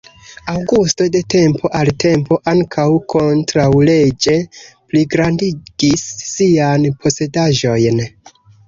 Aŭgusto 0.51 1.05
de 1.15 1.19
tempo 1.33 1.71
al 1.81 1.91
tempo 2.05 2.39
ankaŭ 2.53 2.87
kontraŭleĝe 3.15 4.37
pligrandigis 4.73 6.11
sian 6.35 6.93
posedaĵojn. 7.05 8.07